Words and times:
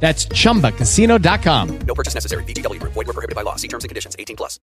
That's 0.00 0.28
chumbacasino.com. 0.32 1.78
No 1.86 1.94
purchase 1.94 2.14
necessary. 2.14 2.44
VGW 2.44 2.78
Group. 2.78 2.94
Void 2.94 3.06
were 3.06 3.12
prohibited 3.12 3.34
by 3.34 3.42
law. 3.42 3.56
See 3.56 3.68
terms 3.68 3.84
and 3.84 3.88
conditions. 3.88 4.14
18 4.16 4.36
plus. 4.36 4.60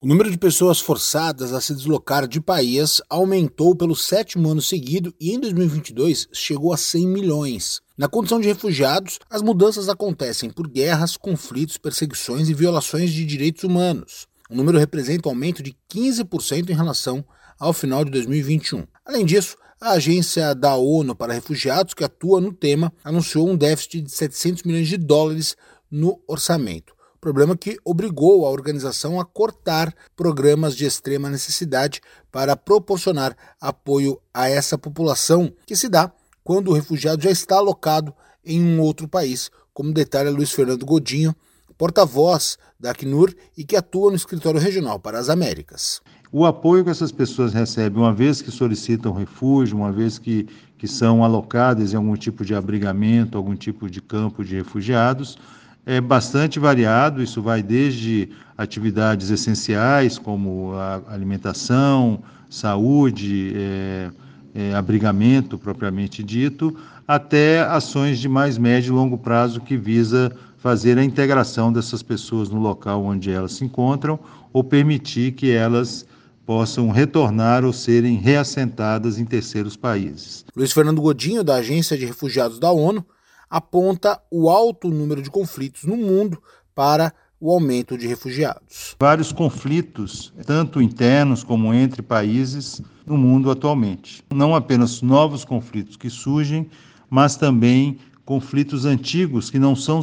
O 0.00 0.06
número 0.06 0.30
de 0.30 0.38
pessoas 0.38 0.78
forçadas 0.78 1.52
a 1.52 1.60
se 1.60 1.74
deslocar 1.74 2.28
de 2.28 2.40
país 2.40 3.02
aumentou 3.10 3.74
pelo 3.74 3.96
sétimo 3.96 4.48
ano 4.48 4.62
seguido 4.62 5.12
e 5.20 5.32
em 5.32 5.40
2022 5.40 6.28
chegou 6.32 6.72
a 6.72 6.76
100 6.76 7.08
milhões. 7.08 7.80
Na 7.96 8.06
condição 8.06 8.40
de 8.40 8.46
refugiados, 8.46 9.18
as 9.28 9.42
mudanças 9.42 9.88
acontecem 9.88 10.50
por 10.50 10.68
guerras, 10.68 11.16
conflitos, 11.16 11.78
perseguições 11.78 12.48
e 12.48 12.54
violações 12.54 13.12
de 13.12 13.24
direitos 13.24 13.64
humanos. 13.64 14.28
O 14.50 14.54
número 14.54 14.78
representa 14.78 15.28
um 15.28 15.32
aumento 15.32 15.62
de 15.62 15.76
15% 15.92 16.70
em 16.70 16.74
relação 16.74 17.24
ao 17.58 17.72
final 17.72 18.04
de 18.04 18.10
2021. 18.10 18.86
Além 19.04 19.26
disso, 19.26 19.56
a 19.80 19.90
agência 19.90 20.54
da 20.54 20.74
ONU 20.74 21.14
para 21.14 21.34
refugiados, 21.34 21.92
que 21.92 22.02
atua 22.02 22.40
no 22.40 22.52
tema, 22.52 22.92
anunciou 23.04 23.48
um 23.48 23.56
déficit 23.56 24.02
de 24.02 24.10
700 24.10 24.62
milhões 24.62 24.88
de 24.88 24.96
dólares 24.96 25.54
no 25.90 26.20
orçamento. 26.26 26.94
Problema 27.20 27.56
que 27.56 27.78
obrigou 27.84 28.46
a 28.46 28.50
organização 28.50 29.20
a 29.20 29.24
cortar 29.24 29.94
programas 30.16 30.74
de 30.74 30.86
extrema 30.86 31.28
necessidade 31.28 32.00
para 32.32 32.56
proporcionar 32.56 33.36
apoio 33.60 34.20
a 34.32 34.48
essa 34.48 34.78
população, 34.78 35.52
que 35.66 35.76
se 35.76 35.88
dá 35.88 36.10
quando 36.42 36.68
o 36.68 36.72
refugiado 36.72 37.22
já 37.22 37.30
está 37.30 37.56
alocado 37.56 38.14
em 38.44 38.62
um 38.62 38.80
outro 38.80 39.06
país, 39.06 39.50
como 39.74 39.92
detalha 39.92 40.30
Luiz 40.30 40.50
Fernando 40.52 40.86
Godinho, 40.86 41.36
porta-voz 41.78 42.58
da 42.78 42.90
Acnur 42.90 43.32
e 43.56 43.64
que 43.64 43.76
atua 43.76 44.10
no 44.10 44.16
escritório 44.16 44.60
regional 44.60 44.98
para 44.98 45.18
as 45.18 45.28
Américas. 45.28 46.02
O 46.30 46.44
apoio 46.44 46.84
que 46.84 46.90
essas 46.90 47.10
pessoas 47.10 47.54
recebem, 47.54 48.02
uma 48.02 48.12
vez 48.12 48.42
que 48.42 48.50
solicitam 48.50 49.14
refúgio, 49.14 49.78
uma 49.78 49.90
vez 49.90 50.18
que, 50.18 50.46
que 50.76 50.86
são 50.86 51.24
alocadas 51.24 51.94
em 51.94 51.96
algum 51.96 52.14
tipo 52.16 52.44
de 52.44 52.54
abrigamento, 52.54 53.38
algum 53.38 53.54
tipo 53.54 53.88
de 53.88 54.02
campo 54.02 54.44
de 54.44 54.56
refugiados, 54.56 55.38
é 55.86 56.02
bastante 56.02 56.58
variado. 56.58 57.22
Isso 57.22 57.40
vai 57.40 57.62
desde 57.62 58.28
atividades 58.58 59.30
essenciais, 59.30 60.18
como 60.18 60.72
alimentação, 61.08 62.22
saúde, 62.50 63.54
é, 63.56 64.10
é, 64.54 64.74
abrigamento 64.74 65.58
propriamente 65.58 66.22
dito, 66.22 66.76
até 67.06 67.60
ações 67.60 68.18
de 68.18 68.28
mais 68.28 68.58
médio 68.58 68.92
e 68.92 68.94
longo 68.94 69.18
prazo 69.18 69.60
que 69.60 69.76
visa 69.76 70.34
fazer 70.58 70.98
a 70.98 71.04
integração 71.04 71.72
dessas 71.72 72.02
pessoas 72.02 72.48
no 72.48 72.58
local 72.58 73.04
onde 73.04 73.30
elas 73.30 73.52
se 73.52 73.64
encontram 73.64 74.18
ou 74.52 74.64
permitir 74.64 75.32
que 75.32 75.50
elas 75.50 76.06
possam 76.44 76.90
retornar 76.90 77.64
ou 77.64 77.72
serem 77.72 78.16
reassentadas 78.16 79.18
em 79.18 79.24
terceiros 79.24 79.76
países. 79.76 80.44
Luiz 80.56 80.72
Fernando 80.72 81.00
Godinho, 81.00 81.44
da 81.44 81.56
Agência 81.56 81.96
de 81.96 82.06
Refugiados 82.06 82.58
da 82.58 82.72
ONU, 82.72 83.04
aponta 83.50 84.20
o 84.30 84.48
alto 84.48 84.88
número 84.88 85.22
de 85.22 85.30
conflitos 85.30 85.84
no 85.84 85.96
mundo 85.96 86.42
para 86.74 87.12
o 87.40 87.52
aumento 87.52 87.96
de 87.96 88.06
refugiados. 88.06 88.96
Vários 88.98 89.32
conflitos, 89.32 90.32
tanto 90.44 90.82
internos 90.82 91.44
como 91.44 91.72
entre 91.72 92.02
países, 92.02 92.82
no 93.06 93.16
mundo 93.16 93.50
atualmente. 93.50 94.22
Não 94.34 94.54
apenas 94.54 95.02
novos 95.02 95.44
conflitos 95.44 95.96
que 95.96 96.10
surgem, 96.10 96.68
mas 97.08 97.36
também 97.36 97.98
conflitos 98.24 98.84
antigos 98.84 99.48
que 99.50 99.58
não 99.58 99.74
são 99.74 100.02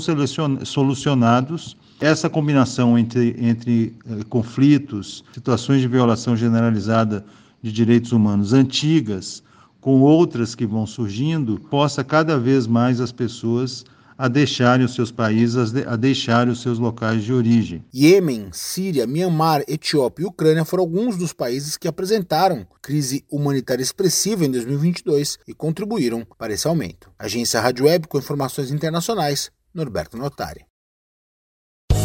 solucionados 0.63 1.77
essa 1.99 2.29
combinação 2.29 2.97
entre, 2.97 3.35
entre 3.39 3.93
eh, 4.09 4.23
conflitos, 4.27 5.23
situações 5.31 5.81
de 5.81 5.87
violação 5.87 6.35
generalizada 6.35 7.23
de 7.61 7.71
direitos 7.71 8.11
humanos 8.11 8.51
antigas, 8.51 9.43
com 9.79 10.01
outras 10.01 10.55
que 10.55 10.65
vão 10.65 10.87
surgindo, 10.87 11.59
possa 11.69 12.03
cada 12.03 12.37
vez 12.39 12.65
mais 12.65 12.99
as 12.99 13.11
pessoas 13.11 13.85
a 14.17 14.27
deixarem 14.27 14.85
os 14.85 14.93
seus 14.93 15.11
países, 15.11 15.73
a 15.85 15.95
deixarem 15.95 16.51
os 16.51 16.61
seus 16.61 16.79
locais 16.79 17.23
de 17.23 17.33
origem. 17.33 17.83
Iêmen, 17.93 18.49
Síria, 18.51 19.05
Myanmar, 19.07 19.63
Etiópia 19.67 20.23
e 20.23 20.27
Ucrânia 20.27 20.65
foram 20.65 20.83
alguns 20.83 21.17
dos 21.17 21.33
países 21.33 21.77
que 21.77 21.87
apresentaram 21.87 22.65
crise 22.81 23.25
humanitária 23.29 23.83
expressiva 23.83 24.45
em 24.45 24.51
2022 24.51 25.39
e 25.47 25.53
contribuíram 25.53 26.25
para 26.37 26.53
esse 26.53 26.67
aumento. 26.67 27.09
Agência 27.17 27.59
Rádio 27.59 27.85
Web 27.85 28.07
com 28.07 28.17
informações 28.17 28.71
internacionais, 28.71 29.51
Norberto 29.73 30.17
Notari. 30.17 30.65